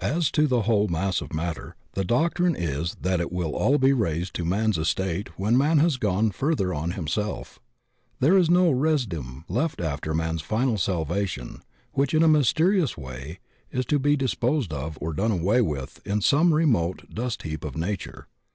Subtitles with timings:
[0.00, 3.10] As to the whole mass of matter, the doctrine is that it 62 THE OCEAN
[3.12, 6.92] OF THEOSOPHY will all be raised to man's estate when man has gone further on
[6.92, 7.58] himself.
[8.18, 11.60] There is no residuum left after man's final salvation
[11.92, 16.22] which in a mysterious way is to be disposed of or done away with in
[16.22, 18.26] some remote dust heap of nature.